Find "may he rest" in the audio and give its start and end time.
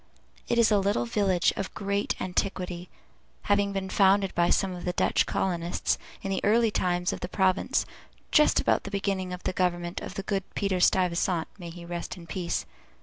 11.59-12.17